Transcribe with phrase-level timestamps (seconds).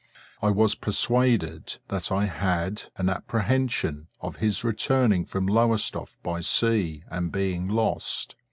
[0.41, 7.03] I was persuaded that I had an apprehension of his returning from Lowestoft by sea,
[7.11, 8.35] and being lost.